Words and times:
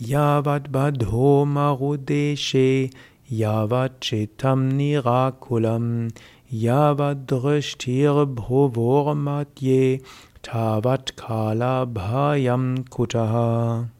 Yavat 0.00 0.68
badho 0.68 1.46
marudeshe 1.46 2.92
Yavat 3.32 3.98
chitam 4.00 4.72
nirakulam 4.72 6.12
Yavat 6.52 7.24
drishtir 7.24 8.26
Bhuvormatye, 8.34 10.02
Tavat 10.42 11.16
kala 11.16 11.86
bhayam 11.86 12.84
kutaha. 12.88 13.88